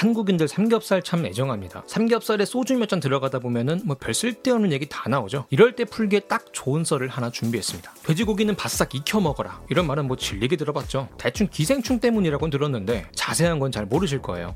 한국인들 0.00 0.46
삼겹살 0.46 1.02
참 1.02 1.24
애정합니다. 1.24 1.82
삼겹살에 1.86 2.44
소주 2.44 2.76
몇 2.76 2.86
잔 2.86 3.00
들어가다 3.00 3.38
보면은 3.40 3.80
뭐 3.84 3.96
별 3.98 4.12
쓸데없는 4.14 4.70
얘기 4.72 4.86
다 4.88 5.08
나오죠. 5.08 5.46
이럴 5.50 5.74
때 5.74 5.84
풀기에 5.84 6.20
딱 6.20 6.44
좋은 6.52 6.84
썰을 6.84 7.08
하나 7.08 7.30
준비했습니다. 7.30 7.94
돼지고기는 8.04 8.54
바싹 8.54 8.94
익혀 8.94 9.20
먹어라. 9.20 9.62
이런 9.70 9.86
말은 9.86 10.06
뭐 10.06 10.16
질리게 10.16 10.56
들어봤죠. 10.56 11.08
대충 11.18 11.48
기생충 11.50 11.98
때문이라고 11.98 12.48
들었는데 12.50 13.06
자세한 13.14 13.58
건 13.58 13.72
잘 13.72 13.84
모르실 13.86 14.22
거예요. 14.22 14.54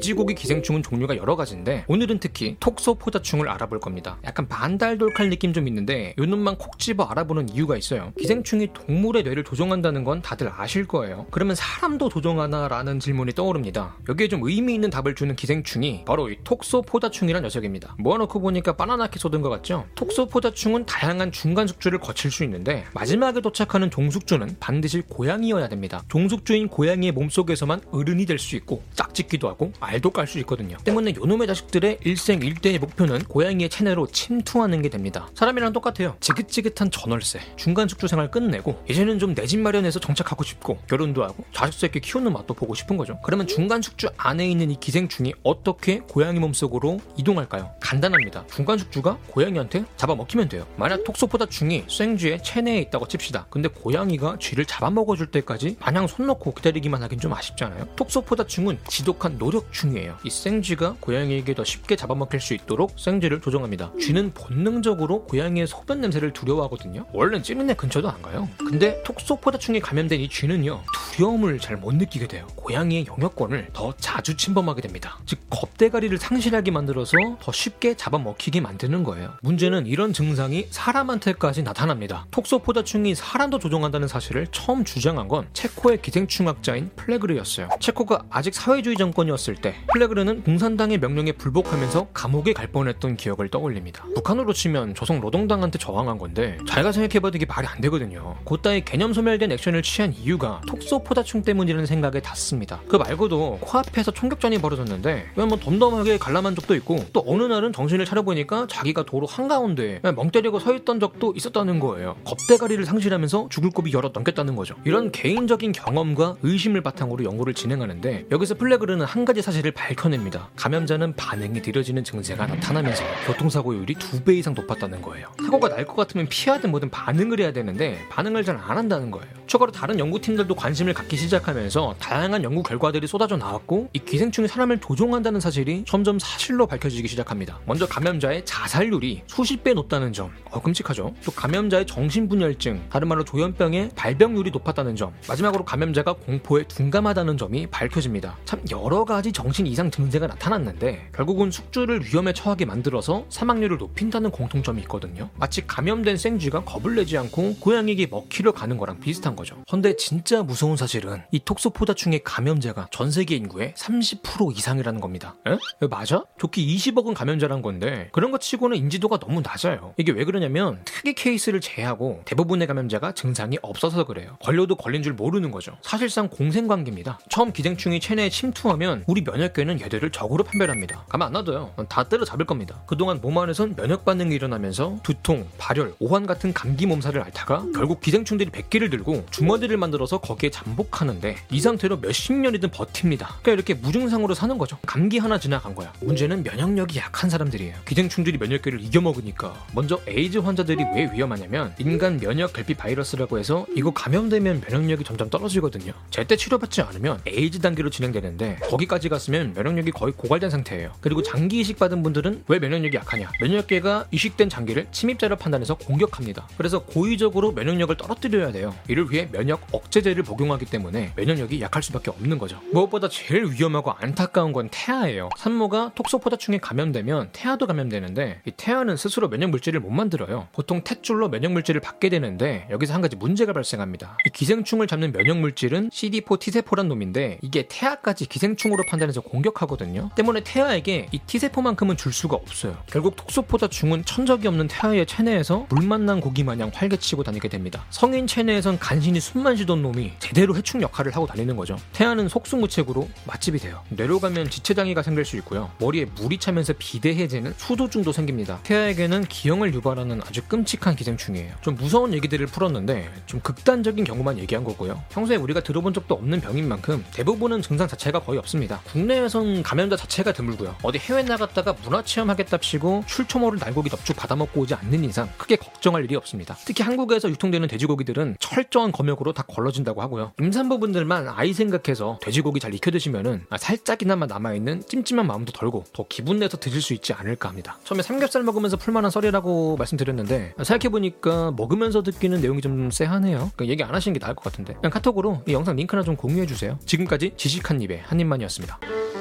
돼지고기 0.00 0.34
기생충은 0.34 0.82
종류가 0.82 1.16
여러 1.16 1.36
가지인데 1.36 1.84
오늘은 1.86 2.18
특히 2.20 2.56
톡소포자충을 2.58 3.48
알아볼 3.48 3.80
겁니다. 3.80 4.18
약간 4.24 4.48
반달돌칼 4.48 5.28
느낌 5.28 5.52
좀 5.52 5.68
있는데 5.68 6.14
요 6.18 6.24
놈만 6.24 6.56
콕 6.56 6.78
집어 6.78 7.04
알아보는 7.04 7.50
이유가 7.50 7.76
있어요. 7.76 8.12
기생충이 8.18 8.70
동물의 8.72 9.22
뇌를 9.24 9.44
조종한다는 9.44 10.04
건 10.04 10.22
다들 10.22 10.50
아실 10.56 10.86
거예요. 10.88 11.26
그러면 11.30 11.54
사람도 11.54 12.08
조종하나 12.08 12.66
라는 12.68 12.98
질문이 12.98 13.32
떠오릅니다. 13.34 13.96
여기에 14.08 14.28
좀 14.28 14.40
의미 14.42 14.74
있는 14.74 14.88
답을 14.88 15.14
주는 15.14 15.36
기생충이 15.36 16.04
바로 16.06 16.30
이 16.30 16.38
톡소포자충이란 16.44 17.42
녀석입니다. 17.42 17.96
모아놓고 17.98 18.40
보니까 18.40 18.72
바나나키 18.76 19.18
쏟은 19.18 19.42
것 19.42 19.50
같죠? 19.50 19.86
톡소포자충은 19.96 20.86
다양한 20.86 21.30
중간 21.30 21.66
숙주를 21.66 21.98
거칠 21.98 22.30
수 22.30 22.42
있는데 22.44 22.84
마지막에 22.94 23.40
도착하는 23.42 23.90
종숙주는 23.90 24.56
반드시 24.60 25.02
고양이여야 25.02 25.68
됩니다. 25.68 26.02
종숙주인 26.08 26.68
고양이의 26.68 27.12
몸속에서만 27.12 27.82
어른이 27.90 28.24
될 28.26 28.40
수 28.40 28.56
있고 28.56 28.82
짝짓기도 28.94 29.48
하고 29.50 29.70
알도 29.90 30.10
깔 30.10 30.26
수 30.26 30.38
있거든요. 30.40 30.76
때문에 30.84 31.14
요놈의 31.16 31.46
자식들의 31.48 31.98
일생 32.04 32.40
일대의 32.42 32.78
목표는 32.78 33.24
고양이의 33.24 33.68
체내로 33.68 34.06
침투하는 34.08 34.80
게 34.82 34.88
됩니다. 34.88 35.28
사람이랑 35.34 35.72
똑같아요. 35.72 36.16
지긋지긋한 36.20 36.90
전월세, 36.92 37.40
중간 37.56 37.88
숙주 37.88 38.06
생활 38.06 38.30
끝내고 38.30 38.82
이제는 38.88 39.18
좀 39.18 39.34
내 39.34 39.46
집 39.46 39.58
마련해서 39.60 39.98
정착하고 40.00 40.44
싶고 40.44 40.78
결혼도 40.88 41.24
하고 41.24 41.44
자식 41.52 41.80
새끼 41.80 42.00
키우는 42.00 42.32
맛도 42.32 42.54
보고 42.54 42.74
싶은 42.74 42.96
거죠. 42.96 43.18
그러면 43.24 43.46
중간 43.48 43.82
숙주 43.82 44.08
안에 44.16 44.48
있는 44.48 44.70
이 44.70 44.78
기생충이 44.78 45.34
어떻게 45.42 45.98
고양이 46.00 46.38
몸속으로 46.38 47.00
이동할까요? 47.16 47.70
간단합니다. 47.80 48.44
중간 48.52 48.78
숙주가 48.78 49.18
고양이한테 49.30 49.84
잡아먹히면 49.96 50.48
돼요. 50.48 50.66
만약 50.76 51.02
톡소포다충이 51.04 51.84
생쥐의 51.88 52.42
체내에 52.44 52.78
있다고 52.82 53.08
칩시다. 53.08 53.46
근데 53.50 53.68
고양이가 53.68 54.36
쥐를 54.40 54.64
잡아먹어줄 54.66 55.30
때까지 55.32 55.76
마냥 55.80 56.06
손 56.06 56.26
놓고 56.26 56.54
기다리기만 56.54 57.02
하긴 57.02 57.18
좀 57.18 57.32
아쉽잖아요. 57.32 57.86
톡소포다충은 57.96 58.78
지독한 58.88 59.38
노력 59.38 59.69
충이에요. 59.70 60.16
이 60.24 60.30
생쥐가 60.30 60.96
고양이에게 61.00 61.54
더 61.54 61.64
쉽게 61.64 61.96
잡아먹힐 61.96 62.40
수 62.40 62.54
있도록 62.54 62.92
생쥐를 62.98 63.40
조종합니다. 63.40 63.92
쥐는 64.00 64.32
본능적으로 64.34 65.24
고양이의 65.24 65.66
소변 65.66 66.00
냄새를 66.00 66.32
두려워하거든요. 66.32 67.06
원래는 67.12 67.42
찌는 67.42 67.70
애 67.70 67.74
근처도 67.74 68.08
안 68.10 68.20
가요. 68.22 68.48
근데 68.58 69.02
톡소포다충에 69.04 69.80
감염된 69.80 70.20
이 70.20 70.28
쥐는요 70.28 70.82
두려움을 71.12 71.58
잘 71.58 71.80
못 71.80 71.94
느끼게 71.94 72.26
돼요. 72.26 72.46
고양이의 72.56 73.06
영역권을 73.06 73.68
더 73.72 73.94
자주 73.96 74.36
침범하게 74.36 74.82
됩니다. 74.82 75.18
즉 75.24 75.38
겁대가리를 75.48 76.18
상실하게 76.18 76.70
만들어서 76.72 77.16
더 77.40 77.52
쉽게 77.52 77.94
잡아먹히게 77.94 78.60
만드는 78.60 79.02
거예요. 79.02 79.32
문제는 79.40 79.86
이런 79.86 80.12
증상이 80.12 80.66
사람한테까지 80.70 81.62
나타납니다. 81.62 82.26
톡소포다충이 82.32 83.14
사람도 83.14 83.58
조종한다는 83.60 84.08
사실을 84.08 84.46
처음 84.50 84.84
주장한 84.84 85.28
건 85.28 85.48
체코의 85.54 86.02
기생충학자인 86.02 86.90
플레그르였어요. 86.96 87.70
체코가 87.80 88.24
아직 88.28 88.54
사회주의 88.54 88.96
정권이었을 88.96 89.54
때 89.60 89.74
플레그르는 89.92 90.42
공산당의 90.42 90.98
명령에 90.98 91.32
불복하면서 91.32 92.08
감옥에 92.12 92.52
갈 92.52 92.66
뻔했던 92.68 93.16
기억을 93.16 93.48
떠올립니다. 93.48 94.04
북한으로 94.14 94.52
치면 94.52 94.94
조선 94.94 95.20
노동당한테 95.20 95.78
저항한 95.78 96.18
건데 96.18 96.58
자기가 96.66 96.92
생각해봐도 96.92 97.36
이게 97.36 97.46
말이 97.46 97.66
안 97.66 97.80
되거든요. 97.82 98.36
그따위 98.44 98.84
개념 98.84 99.12
소멸된 99.12 99.52
액션을 99.52 99.82
취한 99.82 100.12
이유가 100.12 100.60
톡소포다충 100.66 101.42
때문이라는 101.42 101.86
생각에 101.86 102.20
닿습니다. 102.20 102.80
그 102.88 102.96
말고도 102.96 103.58
코앞에서 103.60 104.10
총격전이 104.10 104.58
벌어졌는데 104.58 105.30
그냥 105.34 105.48
뭐 105.48 105.58
덤덤하게 105.58 106.18
관람한 106.18 106.54
적도 106.54 106.74
있고 106.76 107.04
또 107.12 107.24
어느 107.26 107.42
날은 107.42 107.72
정신을 107.72 108.04
차려보니까 108.04 108.66
자기가 108.68 109.04
도로 109.04 109.26
한가운데 109.26 110.00
멍 110.14 110.30
때리고 110.30 110.58
서 110.58 110.74
있던 110.74 111.00
적도 111.00 111.32
있었다는 111.36 111.80
거예요. 111.80 112.16
겁대가리를 112.24 112.84
상실하면서 112.84 113.48
죽을 113.50 113.70
고비 113.70 113.92
여러 113.92 114.10
넘겼다는 114.12 114.56
거죠. 114.56 114.74
이런 114.84 115.10
개인적인 115.12 115.72
경험과 115.72 116.36
의심을 116.42 116.82
바탕으로 116.82 117.24
연구를 117.24 117.54
진행하는데 117.54 118.26
여기서 118.30 118.54
플레그르는 118.54 119.06
한 119.06 119.24
가지 119.24 119.42
사실을 119.50 119.72
밝혀냅니다. 119.72 120.48
감염자는 120.54 121.16
반응이 121.16 121.60
느려지는 121.60 122.04
증세가 122.04 122.46
나타나면서 122.46 123.02
교통사고율이 123.26 123.94
두배 123.94 124.34
이상 124.36 124.54
높았다는 124.54 125.02
거예요. 125.02 125.32
사고가 125.42 125.68
날 125.68 125.84
것 125.84 125.96
같으면 125.96 126.28
피하든 126.28 126.70
뭐든 126.70 126.90
반응을 126.90 127.40
해야 127.40 127.52
되는데 127.52 127.98
반응을 128.10 128.44
잘 128.44 128.60
안 128.60 128.76
한다는 128.76 129.10
거예요. 129.10 129.26
추가로 129.46 129.72
다른 129.72 129.98
연구팀들도 129.98 130.54
관심을 130.54 130.94
갖기 130.94 131.16
시작하면서 131.16 131.96
다양한 131.98 132.44
연구 132.44 132.62
결과들이 132.62 133.06
쏟아져 133.08 133.36
나왔고 133.36 133.88
이 133.92 133.98
기생충이 133.98 134.46
사람을 134.46 134.78
조종한다는 134.80 135.40
사실이 135.40 135.84
점점 135.86 136.18
사실로 136.20 136.66
밝혀지기 136.68 137.08
시작합니다. 137.08 137.58
먼저 137.66 137.86
감염자의 137.86 138.44
자살률이 138.44 139.22
수십 139.26 139.64
배 139.64 139.72
높다는 139.72 140.12
점, 140.12 140.30
어, 140.50 140.62
끔찍하죠. 140.62 141.14
또 141.24 141.32
감염자의 141.32 141.86
정신분열증, 141.86 142.82
다른 142.90 143.08
말로 143.08 143.24
조현병의 143.24 143.90
발병률이 143.96 144.50
높았다는 144.52 144.94
점, 144.94 145.12
마지막으로 145.26 145.64
감염자가 145.64 146.12
공포에 146.12 146.62
둔감하다는 146.64 147.36
점이 147.38 147.66
밝혀집니다. 147.68 148.36
참 148.44 148.60
여러 148.70 149.04
가지 149.04 149.32
정신 149.40 149.66
이상 149.66 149.90
증세가 149.90 150.26
나타났는데 150.26 151.08
결국은 151.14 151.50
숙주를 151.50 152.04
위험에 152.04 152.34
처하게 152.34 152.66
만들어서 152.66 153.24
사망률을 153.30 153.78
높인다는 153.78 154.30
공통점이 154.30 154.82
있거든요. 154.82 155.30
마치 155.36 155.66
감염된 155.66 156.18
생쥐가 156.18 156.64
겁을 156.64 156.96
내지 156.96 157.16
않고 157.16 157.54
고양이에게 157.58 158.08
먹히러 158.08 158.52
가는 158.52 158.76
거랑 158.76 159.00
비슷한 159.00 159.34
거죠. 159.36 159.56
근데 159.66 159.96
진짜 159.96 160.42
무서운 160.42 160.76
사실은 160.76 161.22
이 161.32 161.40
톡소포다충의 161.42 162.20
감염자가 162.22 162.88
전 162.90 163.10
세계 163.10 163.34
인구의 163.36 163.72
30% 163.78 164.54
이상이라는 164.58 165.00
겁니다. 165.00 165.36
에? 165.46 165.52
에, 165.52 165.86
맞아? 165.88 166.22
좋게 166.38 166.60
20억은 166.62 167.14
감염자란 167.14 167.62
건데 167.62 168.10
그런 168.12 168.32
것 168.32 168.42
치고는 168.42 168.76
인지도가 168.76 169.18
너무 169.20 169.40
낮아요. 169.40 169.94
이게 169.96 170.12
왜 170.12 170.24
그러냐면 170.24 170.82
특이 170.84 171.14
케이스를 171.14 171.62
제외하고 171.62 172.20
대부분의 172.26 172.66
감염자가 172.66 173.12
증상이 173.12 173.56
없어서 173.62 174.04
그래요. 174.04 174.36
걸려도 174.42 174.76
걸린 174.76 175.02
줄 175.02 175.14
모르는 175.14 175.50
거죠. 175.50 175.78
사실상 175.80 176.28
공생관계입니다. 176.28 177.20
처음 177.30 177.54
기생충이 177.54 178.00
체내에 178.00 178.28
침투하면 178.28 179.04
우리 179.06 179.22
면역계는 179.30 179.80
얘들을 179.80 180.10
적으로 180.10 180.44
판별합니다. 180.44 181.04
가만 181.08 181.28
안 181.28 181.32
놔둬요. 181.32 181.72
다 181.88 182.02
때려잡을 182.04 182.44
겁니다. 182.44 182.82
그동안 182.86 183.20
몸 183.20 183.38
안에선 183.38 183.76
면역 183.76 184.04
반응이 184.04 184.34
일어나면서 184.34 184.98
두통, 185.02 185.46
발열, 185.58 185.94
오한 185.98 186.26
같은 186.26 186.52
감기 186.52 186.86
몸살을 186.86 187.22
앓다가 187.22 187.66
결국 187.74 188.00
기생충들이 188.00 188.50
백기를 188.50 188.90
들고 188.90 189.26
주머니를 189.30 189.76
만들어서 189.76 190.18
거기에 190.18 190.50
잠복하는데 190.50 191.36
이 191.50 191.60
상태로 191.60 191.98
몇십 191.98 192.34
년이든 192.34 192.70
버팁니다. 192.70 193.26
그러니까 193.42 193.52
이렇게 193.52 193.74
무증상으로 193.74 194.34
사는 194.34 194.56
거죠. 194.58 194.78
감기 194.86 195.18
하나 195.18 195.38
지나간 195.38 195.74
거야. 195.74 195.92
문제는 196.00 196.42
면역력이 196.42 196.98
약한 196.98 197.30
사람들이에요. 197.30 197.76
기생충들이 197.86 198.38
면역계를 198.38 198.82
이겨먹으니까 198.82 199.54
먼저 199.74 200.00
에이즈 200.08 200.38
환자들이 200.38 200.82
왜 200.94 201.10
위험하냐면 201.12 201.74
인간 201.78 202.18
면역 202.18 202.52
결핍 202.52 202.78
바이러스라고 202.78 203.38
해서 203.38 203.66
이거 203.76 203.92
감염되면 203.92 204.62
면역력이 204.68 205.04
점점 205.04 205.30
떨어지거든요. 205.30 205.92
제때 206.10 206.36
치료받지 206.36 206.82
않으면 206.82 207.20
에이즈 207.26 207.60
단계로 207.60 207.90
진행되는데 207.90 208.56
거기까지 208.62 209.08
갔으면 209.20 209.52
면역력이 209.54 209.90
거의 209.92 210.12
고갈된 210.14 210.48
상태예요. 210.50 210.92
그리고 211.00 211.22
장기 211.22 211.60
이식 211.60 211.78
받은 211.78 212.02
분들은 212.02 212.44
왜 212.48 212.58
면역력이 212.58 212.96
약하냐? 212.96 213.30
면역계가 213.40 214.06
이식된 214.10 214.48
장기를 214.48 214.86
침입자로 214.90 215.36
판단해서 215.36 215.74
공격합니다. 215.76 216.48
그래서 216.56 216.80
고의적으로 216.80 217.52
면역력을 217.52 217.94
떨어뜨려야 217.96 218.50
돼요. 218.52 218.74
이를 218.88 219.10
위해 219.10 219.28
면역 219.30 219.60
억제제를 219.72 220.22
복용하기 220.22 220.66
때문에 220.66 221.12
면역력이 221.16 221.60
약할 221.60 221.82
수밖에 221.82 222.10
없는 222.10 222.38
거죠. 222.38 222.60
무엇보다 222.72 223.08
제일 223.08 223.44
위험하고 223.50 223.92
안타까운 223.92 224.52
건 224.52 224.68
태아예요. 224.72 225.28
산모가 225.36 225.92
톡소포다충에 225.94 226.58
감염되면 226.58 227.30
태아도 227.32 227.66
감염되는데 227.66 228.42
이 228.46 228.50
태아는 228.56 228.96
스스로 228.96 229.28
면역 229.28 229.50
물질을 229.50 229.80
못 229.80 229.90
만들어요. 229.90 230.48
보통 230.52 230.82
탯줄로 230.82 231.30
면역 231.30 231.52
물질을 231.52 231.80
받게 231.80 232.08
되는데 232.08 232.66
여기서 232.70 232.94
한 232.94 233.02
가지 233.02 233.16
문제가 233.16 233.52
발생합니다. 233.52 234.16
이 234.26 234.30
기생충을 234.30 234.86
잡는 234.86 235.12
면역 235.12 235.38
물질은 235.38 235.90
CD4 235.90 236.40
T세포란 236.40 236.88
놈인데 236.88 237.38
이게 237.42 237.66
태아까지 237.68 238.26
기생충으로 238.26 238.84
판단해 238.88 239.09
서 239.12 239.20
공격하거든요. 239.20 240.10
때문에 240.14 240.40
태아에게 240.44 241.08
이 241.10 241.18
T세포만큼은 241.26 241.96
줄 241.96 242.12
수가 242.12 242.36
없어요. 242.36 242.76
결국 242.86 243.16
톡소포다충은 243.16 244.04
천적이 244.04 244.48
없는 244.48 244.68
태아의 244.68 245.06
체내에서 245.06 245.66
물 245.68 245.86
만난 245.86 246.20
고기 246.20 246.44
마냥 246.44 246.70
활개치고 246.74 247.22
다니게 247.22 247.48
됩니다. 247.48 247.84
성인 247.90 248.26
체내에선 248.26 248.78
간신히 248.78 249.20
숨만 249.20 249.56
쉬던 249.56 249.82
놈이 249.82 250.12
제대로 250.18 250.56
해충 250.56 250.82
역할을 250.82 251.14
하고 251.16 251.26
다니는 251.26 251.56
거죠. 251.56 251.76
태아는 251.92 252.28
속수무책으로 252.28 253.08
맛집이 253.26 253.58
돼요. 253.58 253.82
뇌로 253.88 254.20
가면 254.20 254.50
지체장애가 254.50 255.02
생길 255.02 255.24
수 255.24 255.36
있고요. 255.38 255.70
머리에 255.78 256.06
물이 256.16 256.38
차면서 256.38 256.74
비대해지는 256.78 257.54
수도증도 257.56 258.12
생깁니다. 258.12 258.60
태아에게는 258.62 259.24
기형을 259.24 259.74
유발하는 259.74 260.20
아주 260.26 260.42
끔찍한 260.44 260.96
기생충이에요. 260.96 261.54
좀 261.60 261.74
무서운 261.74 262.14
얘기들을 262.14 262.46
풀었는데 262.46 263.10
좀 263.26 263.40
극단적인 263.40 264.04
경우만 264.04 264.38
얘기한 264.38 264.64
거고요. 264.64 265.02
평소에 265.10 265.36
우리가 265.36 265.60
들어본 265.60 265.94
적도 265.94 266.14
없는 266.14 266.40
병인 266.40 266.68
만큼 266.68 267.04
대부분은 267.12 267.62
증상 267.62 267.88
자체가 267.88 268.20
거의 268.20 268.38
없습니다. 268.38 268.80
국내에선 269.00 269.62
감염자 269.62 269.96
자체가 269.96 270.32
드물고요. 270.32 270.76
어디 270.82 270.98
해외 270.98 271.22
나갔다가 271.22 271.74
문화 271.84 272.02
체험하겠다 272.02 272.58
치고 272.58 273.04
출처모를 273.06 273.58
날고기 273.58 273.88
넙죽 273.88 274.14
받아먹고 274.14 274.60
오지 274.60 274.74
않는 274.74 275.04
이상 275.04 275.28
크게 275.38 275.56
걱정할 275.56 276.04
일이 276.04 276.16
없습니다. 276.16 276.54
특히 276.66 276.84
한국에서 276.84 277.30
유통되는 277.30 277.66
돼지고기들은 277.68 278.36
철저한 278.38 278.92
검역으로 278.92 279.32
다 279.32 279.42
걸러진다고 279.48 280.02
하고요. 280.02 280.32
임산부분들만 280.38 281.28
아이 281.28 281.54
생각해서 281.54 282.18
돼지고기 282.20 282.60
잘 282.60 282.74
익혀 282.74 282.90
드시면은 282.90 283.46
살짝이나마 283.58 284.26
남아있는 284.26 284.82
찜찜한 284.86 285.26
마음도 285.26 285.52
덜고 285.52 285.84
더 285.94 286.04
기분 286.08 286.38
내서 286.38 286.58
드실 286.58 286.82
수 286.82 286.92
있지 286.92 287.14
않을까 287.14 287.48
합니다. 287.48 287.78
처음에 287.84 288.02
삼겹살 288.02 288.42
먹으면서 288.42 288.76
풀만한 288.76 289.10
썰이라고 289.10 289.76
말씀드렸는데 289.78 290.54
생각해보니까 290.62 291.52
먹으면서 291.56 292.02
듣기는 292.02 292.40
내용이 292.42 292.60
좀 292.60 292.90
쎄하네요. 292.90 293.50
그러니까 293.54 293.66
얘기 293.66 293.82
안 293.82 293.94
하시는 293.94 294.12
게 294.12 294.18
나을 294.18 294.34
것 294.34 294.44
같은데 294.44 294.74
그냥 294.74 294.90
카톡으로 294.90 295.42
이 295.46 295.54
영상 295.54 295.76
링크나 295.76 296.02
좀 296.02 296.16
공유해주세요. 296.16 296.78
지금까지 296.84 297.32
지식한 297.38 297.80
입의 297.80 298.02
한입만이었습니다. 298.04 298.79
Bye. 298.80 299.19